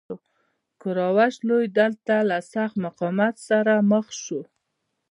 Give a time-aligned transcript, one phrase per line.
[0.81, 4.41] کوروش لوی دلته له سخت مقاومت سره مخ شو